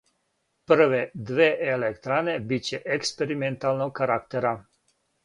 Прве 0.69 1.01
две 1.31 1.49
електране 1.75 2.35
биће 2.53 2.79
експерименталног 2.97 3.95
карактера. 4.01 4.55